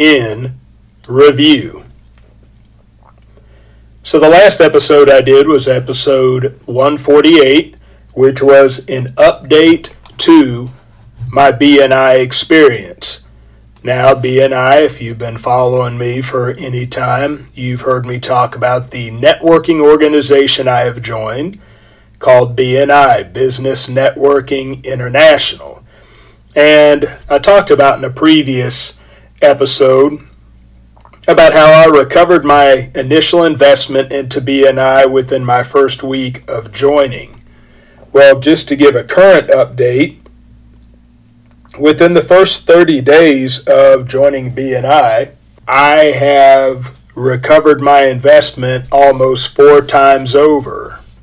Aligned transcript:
in 0.00 0.58
review. 1.06 1.84
So, 4.02 4.18
the 4.18 4.30
last 4.30 4.62
episode 4.62 5.10
I 5.10 5.20
did 5.20 5.46
was 5.46 5.68
episode 5.68 6.58
148, 6.64 7.76
which 8.14 8.40
was 8.40 8.88
an 8.88 9.08
update 9.16 9.90
to 10.18 10.70
my 11.30 11.52
BNI 11.52 12.18
experience. 12.18 13.26
Now, 13.82 14.14
BNI, 14.14 14.82
if 14.84 15.02
you've 15.02 15.18
been 15.18 15.36
following 15.36 15.98
me 15.98 16.22
for 16.22 16.52
any 16.52 16.86
time, 16.86 17.48
you've 17.54 17.82
heard 17.82 18.06
me 18.06 18.18
talk 18.18 18.56
about 18.56 18.90
the 18.90 19.10
networking 19.10 19.82
organization 19.82 20.66
I 20.66 20.80
have 20.80 21.02
joined 21.02 21.60
called 22.18 22.56
BNI, 22.56 23.32
Business 23.34 23.86
Networking 23.86 24.82
International. 24.82 25.84
And 26.56 27.18
I 27.28 27.38
talked 27.38 27.70
about 27.70 27.98
in 27.98 28.04
a 28.04 28.10
previous 28.10 28.99
episode 29.42 30.20
about 31.28 31.52
how 31.52 31.66
I 31.66 31.86
recovered 31.86 32.44
my 32.44 32.90
initial 32.94 33.44
investment 33.44 34.12
into 34.12 34.40
BNI 34.40 35.10
within 35.10 35.44
my 35.44 35.62
first 35.62 36.02
week 36.02 36.42
of 36.48 36.72
joining. 36.72 37.40
Well, 38.12 38.40
just 38.40 38.68
to 38.68 38.76
give 38.76 38.96
a 38.96 39.04
current 39.04 39.48
update, 39.48 40.18
within 41.78 42.14
the 42.14 42.22
first 42.22 42.66
30 42.66 43.00
days 43.00 43.60
of 43.66 44.08
joining 44.08 44.54
BNI, 44.54 45.32
I 45.68 45.96
have 46.06 46.98
recovered 47.14 47.80
my 47.80 48.02
investment 48.06 48.88
almost 48.90 49.54
four 49.54 49.82
times 49.82 50.34
over. 50.34 50.79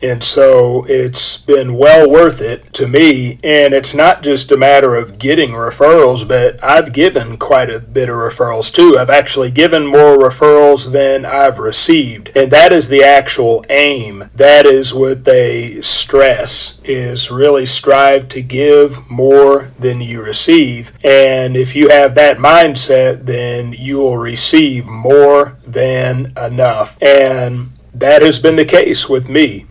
And 0.00 0.22
so 0.22 0.84
it's 0.88 1.36
been 1.36 1.74
well 1.74 2.08
worth 2.08 2.40
it 2.40 2.72
to 2.74 2.86
me. 2.86 3.38
And 3.42 3.74
it's 3.74 3.94
not 3.94 4.22
just 4.22 4.52
a 4.52 4.56
matter 4.56 4.94
of 4.94 5.18
getting 5.18 5.50
referrals, 5.50 6.26
but 6.26 6.62
I've 6.62 6.92
given 6.92 7.36
quite 7.36 7.70
a 7.70 7.80
bit 7.80 8.08
of 8.08 8.16
referrals 8.16 8.72
too. 8.72 8.96
I've 8.98 9.10
actually 9.10 9.50
given 9.50 9.86
more 9.86 10.16
referrals 10.16 10.92
than 10.92 11.24
I've 11.24 11.58
received. 11.58 12.30
And 12.36 12.50
that 12.52 12.72
is 12.72 12.88
the 12.88 13.02
actual 13.02 13.64
aim. 13.70 14.30
That 14.34 14.66
is 14.66 14.94
what 14.94 15.24
they 15.24 15.80
stress 15.80 16.80
is 16.84 17.30
really 17.30 17.66
strive 17.66 18.28
to 18.30 18.40
give 18.40 19.10
more 19.10 19.70
than 19.78 20.00
you 20.00 20.22
receive. 20.22 20.92
And 21.04 21.56
if 21.56 21.74
you 21.74 21.88
have 21.88 22.14
that 22.14 22.38
mindset, 22.38 23.26
then 23.26 23.72
you 23.72 23.98
will 23.98 24.18
receive 24.18 24.86
more 24.86 25.56
than 25.66 26.32
enough. 26.36 26.96
And 27.02 27.70
that 27.92 28.22
has 28.22 28.38
been 28.38 28.56
the 28.56 28.64
case 28.64 29.08
with 29.08 29.28
me. 29.28 29.66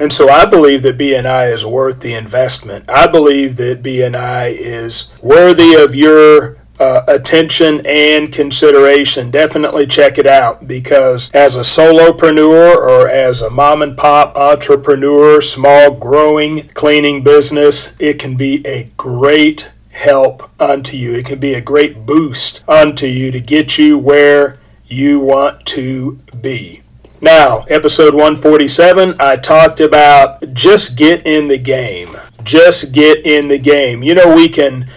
And 0.00 0.12
so 0.12 0.28
I 0.28 0.44
believe 0.44 0.82
that 0.82 0.98
BNI 0.98 1.52
is 1.52 1.64
worth 1.64 2.00
the 2.00 2.14
investment. 2.14 2.84
I 2.88 3.06
believe 3.06 3.56
that 3.56 3.82
BNI 3.82 4.54
is 4.56 5.10
worthy 5.22 5.74
of 5.74 5.94
your 5.94 6.56
uh, 6.78 7.02
attention 7.06 7.80
and 7.86 8.32
consideration. 8.32 9.30
Definitely 9.30 9.86
check 9.86 10.18
it 10.18 10.26
out 10.26 10.66
because 10.66 11.30
as 11.32 11.54
a 11.54 11.60
solopreneur 11.60 12.76
or 12.76 13.08
as 13.08 13.40
a 13.40 13.50
mom 13.50 13.82
and 13.82 13.96
pop 13.96 14.36
entrepreneur, 14.36 15.40
small 15.40 15.92
growing 15.92 16.68
cleaning 16.68 17.22
business, 17.22 17.96
it 18.00 18.18
can 18.18 18.36
be 18.36 18.66
a 18.66 18.90
great 18.96 19.70
help 19.92 20.50
unto 20.60 20.96
you. 20.96 21.14
It 21.14 21.26
can 21.26 21.38
be 21.38 21.54
a 21.54 21.60
great 21.60 22.04
boost 22.04 22.62
unto 22.68 23.06
you 23.06 23.30
to 23.30 23.40
get 23.40 23.78
you 23.78 23.96
where 23.96 24.58
you 24.86 25.20
want 25.20 25.64
to 25.66 26.18
be. 26.40 26.83
Now, 27.24 27.60
episode 27.70 28.12
147, 28.12 29.14
I 29.18 29.36
talked 29.36 29.80
about 29.80 30.52
just 30.52 30.94
get 30.94 31.26
in 31.26 31.48
the 31.48 31.56
game. 31.56 32.18
Just 32.42 32.92
get 32.92 33.24
in 33.24 33.48
the 33.48 33.56
game. 33.56 34.02
You 34.02 34.14
know, 34.14 34.36
we 34.36 34.46
can 34.46 34.90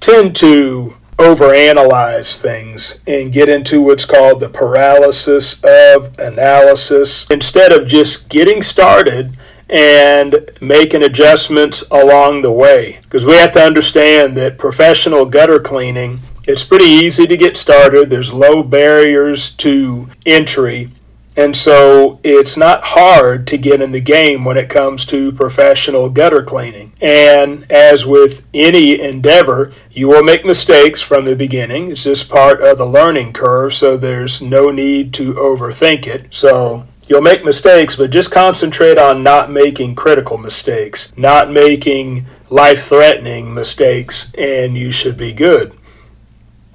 tend 0.00 0.34
to 0.36 0.96
overanalyze 1.18 2.40
things 2.40 2.98
and 3.06 3.30
get 3.30 3.50
into 3.50 3.82
what's 3.82 4.06
called 4.06 4.40
the 4.40 4.48
paralysis 4.48 5.62
of 5.62 6.18
analysis 6.18 7.26
instead 7.30 7.72
of 7.72 7.86
just 7.86 8.30
getting 8.30 8.62
started 8.62 9.36
and 9.68 10.48
making 10.62 11.02
adjustments 11.02 11.84
along 11.90 12.40
the 12.40 12.52
way. 12.52 13.00
Because 13.02 13.26
we 13.26 13.34
have 13.34 13.52
to 13.52 13.60
understand 13.60 14.34
that 14.38 14.56
professional 14.56 15.26
gutter 15.26 15.60
cleaning, 15.60 16.20
it's 16.48 16.64
pretty 16.64 16.86
easy 16.86 17.26
to 17.26 17.36
get 17.36 17.58
started. 17.58 18.08
There's 18.08 18.32
low 18.32 18.62
barriers 18.62 19.50
to 19.56 20.08
entry 20.24 20.90
and 21.36 21.54
so 21.54 22.18
it's 22.24 22.56
not 22.56 22.82
hard 22.82 23.46
to 23.48 23.58
get 23.58 23.82
in 23.82 23.92
the 23.92 24.00
game 24.00 24.44
when 24.44 24.56
it 24.56 24.70
comes 24.70 25.04
to 25.06 25.32
professional 25.32 26.08
gutter 26.08 26.42
cleaning. 26.42 26.92
And 27.00 27.70
as 27.70 28.06
with 28.06 28.46
any 28.54 29.00
endeavor, 29.00 29.72
you 29.90 30.08
will 30.08 30.22
make 30.22 30.44
mistakes 30.44 31.02
from 31.02 31.24
the 31.24 31.36
beginning. 31.36 31.90
It's 31.90 32.04
just 32.04 32.30
part 32.30 32.62
of 32.62 32.78
the 32.78 32.86
learning 32.86 33.34
curve, 33.34 33.74
so 33.74 33.96
there's 33.96 34.40
no 34.40 34.70
need 34.70 35.12
to 35.14 35.34
overthink 35.34 36.06
it. 36.06 36.32
So 36.32 36.86
you'll 37.06 37.20
make 37.20 37.44
mistakes, 37.44 37.96
but 37.96 38.10
just 38.10 38.30
concentrate 38.30 38.98
on 38.98 39.22
not 39.22 39.50
making 39.50 39.94
critical 39.94 40.38
mistakes, 40.38 41.12
not 41.16 41.50
making 41.50 42.26
life 42.48 42.86
threatening 42.86 43.52
mistakes, 43.52 44.32
and 44.38 44.76
you 44.76 44.90
should 44.90 45.16
be 45.16 45.32
good. 45.32 45.76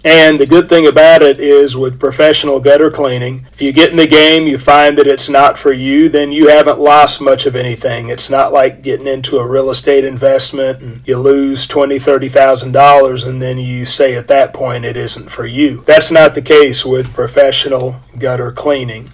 And 0.04 0.40
the 0.40 0.48
good 0.48 0.68
thing 0.68 0.88
about 0.88 1.22
it 1.22 1.40
is 1.40 1.78
with 1.78 2.00
professional 2.00 2.60
gutter 2.60 2.90
cleaning, 2.90 3.46
if 3.52 3.62
you 3.62 3.72
get 3.72 3.92
in 3.92 3.98
the 3.98 4.08
game, 4.08 4.48
you 4.48 4.58
find 4.58 4.98
that 4.98 5.06
it's 5.06 5.30
not 5.30 5.60
for 5.60 5.72
you, 5.72 6.10
then 6.10 6.32
you 6.32 6.48
haven't 6.48 6.80
lost 6.80 7.22
much 7.22 7.46
of 7.46 7.56
anything. 7.56 8.10
It's 8.10 8.30
not 8.30 8.52
like 8.52 8.82
getting 8.82 9.06
into 9.06 9.38
a 9.38 9.48
real 9.48 9.70
estate 9.70 10.04
investment 10.04 10.82
and 10.82 11.08
you 11.08 11.18
lose 11.18 11.68
twenty, 11.68 12.00
thirty 12.00 12.30
thousand 12.30 12.72
dollars 12.72 13.24
and 13.24 13.42
then 13.42 13.60
you 13.60 13.86
say 13.86 14.16
at 14.16 14.28
that 14.28 14.54
point 14.54 14.86
it 14.86 14.98
isn't 14.98 15.30
for 15.30 15.46
you. 15.46 15.84
That's 15.86 16.10
not 16.10 16.34
the 16.34 16.42
case 16.42 16.84
with 16.84 17.14
professional 17.14 18.02
gutter 18.18 18.52
cleaning. 18.52 19.12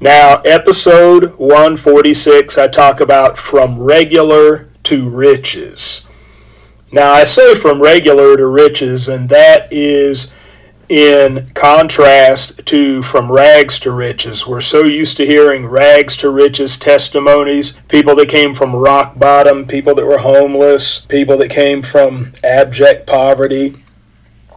Now, 0.00 0.40
episode 0.44 1.38
146, 1.38 2.58
I 2.58 2.66
talk 2.68 3.00
about 3.00 3.38
from 3.38 3.78
regular 3.80 4.68
to 4.82 5.08
riches. 5.08 6.04
Now, 6.94 7.10
I 7.10 7.24
say 7.24 7.56
from 7.56 7.82
regular 7.82 8.36
to 8.36 8.46
riches, 8.46 9.08
and 9.08 9.28
that 9.28 9.66
is 9.72 10.32
in 10.88 11.48
contrast 11.52 12.64
to 12.66 13.02
from 13.02 13.32
rags 13.32 13.80
to 13.80 13.90
riches. 13.90 14.46
We're 14.46 14.60
so 14.60 14.84
used 14.84 15.16
to 15.16 15.26
hearing 15.26 15.66
rags 15.66 16.16
to 16.18 16.30
riches 16.30 16.76
testimonies, 16.76 17.72
people 17.88 18.14
that 18.14 18.28
came 18.28 18.54
from 18.54 18.76
rock 18.76 19.18
bottom, 19.18 19.66
people 19.66 19.96
that 19.96 20.06
were 20.06 20.18
homeless, 20.18 21.00
people 21.00 21.36
that 21.38 21.50
came 21.50 21.82
from 21.82 22.30
abject 22.44 23.08
poverty 23.08 23.83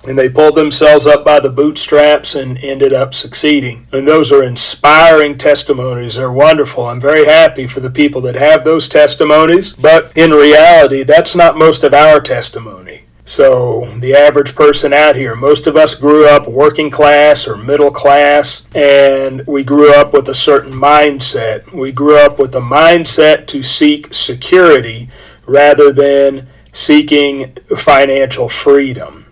and 0.07 0.17
they 0.17 0.29
pulled 0.29 0.55
themselves 0.55 1.05
up 1.05 1.25
by 1.25 1.39
the 1.39 1.49
bootstraps 1.49 2.33
and 2.33 2.57
ended 2.63 2.93
up 2.93 3.13
succeeding. 3.13 3.87
And 3.91 4.07
those 4.07 4.31
are 4.31 4.43
inspiring 4.43 5.37
testimonies. 5.37 6.15
They're 6.15 6.31
wonderful. 6.31 6.85
I'm 6.85 7.01
very 7.01 7.25
happy 7.25 7.67
for 7.67 7.79
the 7.79 7.91
people 7.91 8.21
that 8.21 8.35
have 8.35 8.63
those 8.63 8.87
testimonies, 8.87 9.73
but 9.73 10.11
in 10.15 10.31
reality, 10.31 11.03
that's 11.03 11.35
not 11.35 11.57
most 11.57 11.83
of 11.83 11.93
our 11.93 12.21
testimony. 12.21 13.03
So, 13.25 13.85
the 13.99 14.15
average 14.15 14.55
person 14.55 14.93
out 14.93 15.17
here, 15.17 15.35
most 15.35 15.67
of 15.67 15.75
us 15.75 15.95
grew 15.95 16.25
up 16.25 16.47
working 16.47 16.89
class 16.89 17.45
or 17.45 17.57
middle 17.57 17.91
class, 17.91 18.65
and 18.73 19.45
we 19.45 19.65
grew 19.65 19.93
up 19.93 20.13
with 20.13 20.29
a 20.29 20.33
certain 20.33 20.71
mindset. 20.71 21.73
We 21.73 21.91
grew 21.91 22.17
up 22.17 22.39
with 22.39 22.55
a 22.55 22.61
mindset 22.61 23.45
to 23.47 23.61
seek 23.61 24.13
security 24.13 25.09
rather 25.45 25.91
than 25.91 26.47
seeking 26.71 27.53
financial 27.75 28.47
freedom. 28.47 29.26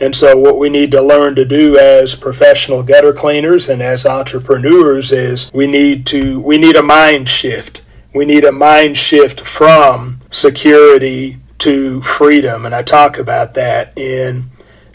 And 0.00 0.16
so, 0.16 0.36
what 0.36 0.58
we 0.58 0.68
need 0.68 0.90
to 0.92 1.02
learn 1.02 1.34
to 1.36 1.44
do 1.44 1.76
as 1.78 2.14
professional 2.14 2.82
gutter 2.82 3.12
cleaners 3.12 3.68
and 3.68 3.80
as 3.80 4.04
entrepreneurs 4.04 5.12
is 5.12 5.50
we 5.52 5.66
need 5.66 6.06
to 6.06 6.40
we 6.40 6.58
need 6.58 6.76
a 6.76 6.82
mind 6.82 7.28
shift. 7.28 7.82
We 8.14 8.24
need 8.24 8.44
a 8.44 8.52
mind 8.52 8.98
shift 8.98 9.40
from 9.40 10.20
security 10.30 11.38
to 11.58 12.02
freedom, 12.02 12.66
and 12.66 12.74
I 12.74 12.82
talk 12.82 13.18
about 13.18 13.54
that 13.54 13.96
in 13.96 14.50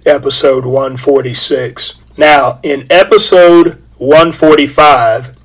episode 0.05 0.65
146. 0.65 1.93
Now, 2.17 2.59
in 2.63 2.85
episode 2.89 3.81
145, 3.97 5.37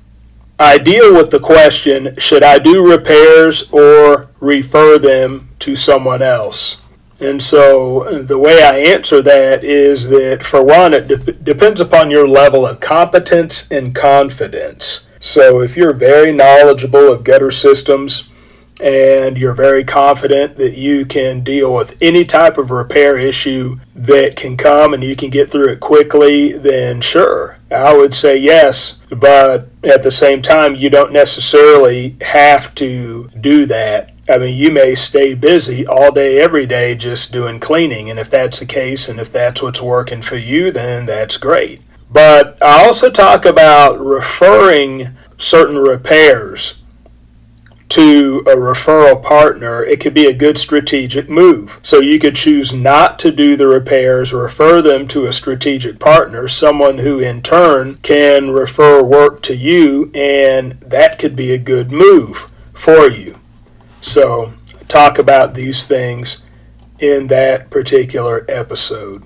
I 0.59 0.77
deal 0.77 1.13
with 1.13 1.31
the 1.31 1.39
question 1.39 2.17
should 2.17 2.43
I 2.43 2.59
do 2.59 2.85
repairs 2.85 3.69
or 3.71 4.29
refer 4.39 4.97
them 4.99 5.49
to 5.59 5.75
someone 5.75 6.21
else? 6.21 6.77
And 7.23 7.41
so 7.41 8.01
uh, 8.01 8.21
the 8.21 8.37
way 8.37 8.61
I 8.61 8.79
answer 8.79 9.21
that 9.21 9.63
is 9.63 10.09
that, 10.09 10.43
for 10.43 10.61
one, 10.61 10.93
it 10.93 11.07
de- 11.07 11.31
depends 11.31 11.79
upon 11.79 12.11
your 12.11 12.27
level 12.27 12.65
of 12.67 12.81
competence 12.81 13.71
and 13.71 13.95
confidence. 13.95 15.07
So 15.21 15.61
if 15.61 15.77
you're 15.77 15.93
very 15.93 16.33
knowledgeable 16.33 17.09
of 17.09 17.23
gutter 17.23 17.49
systems 17.49 18.27
and 18.81 19.37
you're 19.37 19.53
very 19.53 19.85
confident 19.85 20.57
that 20.57 20.77
you 20.77 21.05
can 21.05 21.45
deal 21.45 21.73
with 21.73 21.97
any 22.01 22.25
type 22.25 22.57
of 22.57 22.71
repair 22.71 23.17
issue 23.17 23.77
that 23.95 24.35
can 24.35 24.57
come 24.57 24.93
and 24.93 25.01
you 25.01 25.15
can 25.15 25.29
get 25.29 25.49
through 25.49 25.69
it 25.69 25.79
quickly, 25.79 26.51
then 26.51 26.99
sure, 26.99 27.57
I 27.71 27.95
would 27.95 28.13
say 28.13 28.35
yes. 28.35 28.99
But 29.09 29.69
at 29.81 30.03
the 30.03 30.11
same 30.11 30.41
time, 30.41 30.75
you 30.75 30.89
don't 30.89 31.13
necessarily 31.13 32.17
have 32.19 32.75
to 32.75 33.29
do 33.39 33.65
that 33.67 34.12
I 34.29 34.37
mean, 34.37 34.55
you 34.55 34.71
may 34.71 34.95
stay 34.95 35.33
busy 35.33 35.85
all 35.85 36.11
day, 36.11 36.39
every 36.39 36.65
day, 36.65 36.95
just 36.95 37.33
doing 37.33 37.59
cleaning. 37.59 38.09
And 38.09 38.17
if 38.17 38.29
that's 38.29 38.59
the 38.59 38.65
case, 38.65 39.09
and 39.09 39.19
if 39.19 39.31
that's 39.31 39.61
what's 39.61 39.81
working 39.81 40.21
for 40.21 40.37
you, 40.37 40.71
then 40.71 41.05
that's 41.05 41.35
great. 41.35 41.81
But 42.09 42.61
I 42.61 42.85
also 42.85 43.09
talk 43.09 43.43
about 43.43 43.99
referring 43.99 45.09
certain 45.37 45.77
repairs 45.77 46.75
to 47.89 48.43
a 48.47 48.55
referral 48.55 49.21
partner. 49.21 49.83
It 49.83 49.99
could 49.99 50.13
be 50.13 50.25
a 50.25 50.33
good 50.33 50.57
strategic 50.57 51.29
move. 51.29 51.79
So 51.83 51.99
you 51.99 52.17
could 52.17 52.35
choose 52.35 52.71
not 52.71 53.19
to 53.19 53.31
do 53.31 53.55
the 53.55 53.67
repairs, 53.67 54.31
refer 54.31 54.81
them 54.81 55.07
to 55.09 55.25
a 55.25 55.33
strategic 55.33 55.99
partner, 55.99 56.47
someone 56.47 56.99
who 56.99 57.19
in 57.19 57.41
turn 57.41 57.97
can 57.97 58.51
refer 58.51 59.03
work 59.03 59.41
to 59.43 59.55
you, 59.55 60.11
and 60.15 60.73
that 60.81 61.19
could 61.19 61.35
be 61.35 61.51
a 61.51 61.59
good 61.59 61.91
move 61.91 62.49
for 62.73 63.09
you. 63.09 63.39
So, 64.03 64.51
talk 64.89 65.17
about 65.17 65.53
these 65.53 65.85
things 65.85 66.43
in 66.99 67.27
that 67.27 67.69
particular 67.69 68.45
episode. 68.49 69.23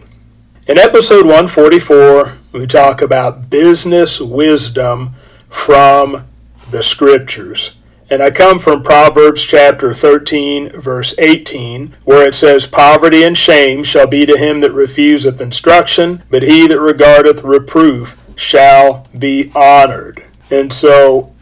In 0.68 0.78
episode 0.78 1.26
144, 1.26 2.38
we 2.52 2.68
talk 2.68 3.02
about 3.02 3.50
business 3.50 4.22
wisdom 4.22 5.16
from 5.50 6.28
the 6.70 6.84
scriptures. 6.84 7.72
And 8.12 8.22
I 8.22 8.30
come 8.30 8.60
from 8.60 8.84
Proverbs 8.84 9.48
chapter 9.48 9.96
13, 9.96 10.70
verse 10.80 11.16
18, 11.18 11.96
where 12.04 12.28
it 12.28 12.36
says, 12.36 12.68
Poverty 12.68 13.24
and 13.24 13.36
shame 13.36 13.84
shall 13.84 14.06
be 14.06 14.28
to 14.28 14.38
him 14.38 14.60
that 14.60 14.74
refuseth 14.74 15.42
instruction, 15.42 16.22
but 16.30 16.44
he 16.44 16.68
that 16.68 16.80
regardeth 16.80 17.44
reproof 17.44 18.16
shall 18.36 19.08
be 19.18 19.52
honored. 19.56 20.24
And 20.52 20.72
so, 20.72 21.34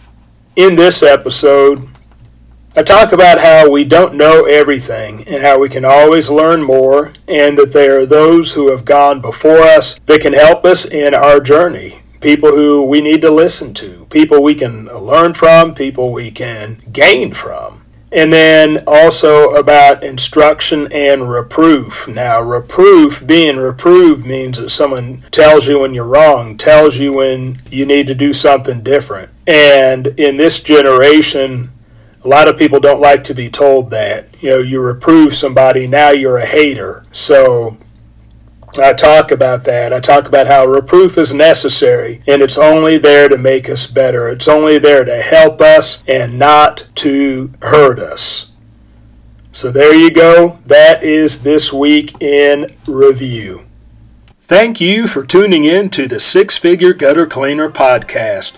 in 0.56 0.78
this 0.78 1.04
episode, 1.04 1.90
I 2.78 2.84
talk 2.84 3.14
about 3.14 3.40
how 3.40 3.70
we 3.70 3.86
don't 3.86 4.16
know 4.16 4.44
everything 4.44 5.24
and 5.30 5.42
how 5.42 5.58
we 5.60 5.70
can 5.70 5.86
always 5.86 6.30
learn 6.30 6.62
more, 6.62 7.14
and 7.26 7.58
that 7.58 7.72
there 7.72 8.02
are 8.02 8.06
those 8.06 8.52
who 8.52 8.70
have 8.70 8.84
gone 8.84 9.22
before 9.22 9.60
us 9.60 9.98
that 10.08 10.20
can 10.20 10.34
help 10.34 10.66
us 10.66 10.84
in 10.84 11.14
our 11.14 11.40
journey. 11.40 12.02
People 12.20 12.52
who 12.52 12.84
we 12.84 13.00
need 13.00 13.22
to 13.22 13.32
listen 13.32 13.74
to, 13.76 14.08
people 14.10 14.44
we 14.44 14.56
can 14.56 14.88
learn 14.88 15.34
from, 15.34 15.74
people 15.74 16.12
we 16.12 16.32
can 16.32 16.82
gain 16.92 17.32
from. 17.32 17.86
And 18.12 18.34
then 18.34 18.84
also 18.86 19.52
about 19.56 20.04
instruction 20.04 20.92
and 20.92 21.30
reproof. 21.30 22.10
Now, 22.10 22.42
reproof, 22.42 23.26
being 23.26 23.56
reproved, 23.56 24.26
means 24.26 24.58
that 24.58 24.70
someone 24.70 25.22
tells 25.32 25.68
you 25.68 25.80
when 25.80 25.94
you're 25.94 26.04
wrong, 26.04 26.58
tells 26.58 26.98
you 26.98 27.14
when 27.14 27.62
you 27.70 27.86
need 27.86 28.08
to 28.08 28.16
do 28.16 28.34
something 28.34 28.82
different. 28.84 29.32
And 29.48 30.08
in 30.20 30.38
this 30.38 30.60
generation, 30.60 31.72
a 32.26 32.28
lot 32.28 32.48
of 32.48 32.58
people 32.58 32.80
don't 32.80 33.00
like 33.00 33.24
to 33.26 33.36
be 33.36 33.50
told 33.50 33.92
that. 33.92 34.26
You 34.42 34.50
know, 34.50 34.60
you 34.60 34.82
reprove 34.82 35.36
somebody, 35.36 35.86
now 35.86 36.10
you're 36.10 36.40
a 36.40 36.46
hater. 36.46 37.06
So 37.12 37.78
I 38.80 38.94
talk 38.94 39.32
about 39.32 39.64
that. 39.66 39.94
I 39.94 40.00
talk 40.00 40.28
about 40.28 40.48
how 40.48 40.66
reproof 40.66 41.20
is 41.20 41.32
necessary 41.32 42.24
and 42.26 42.42
it's 42.42 42.58
only 42.58 42.98
there 42.98 43.30
to 43.30 43.38
make 43.38 43.70
us 43.70 43.86
better. 43.86 44.28
It's 44.28 44.48
only 44.48 44.80
there 44.80 45.06
to 45.06 45.22
help 45.22 45.62
us 45.62 46.04
and 46.08 46.40
not 46.40 46.88
to 46.96 47.54
hurt 47.62 48.00
us. 48.00 48.52
So 49.52 49.70
there 49.70 49.94
you 49.94 50.10
go. 50.10 50.60
That 50.66 51.04
is 51.04 51.44
this 51.44 51.72
week 51.72 52.20
in 52.22 52.76
review. 52.88 53.68
Thank 54.42 54.82
you 54.82 55.08
for 55.08 55.26
tuning 55.26 55.64
in 55.64 55.90
to 55.92 56.08
the 56.08 56.20
Six 56.20 56.58
Figure 56.58 56.94
Gutter 56.94 57.28
Cleaner 57.28 57.70
podcast. 57.70 58.58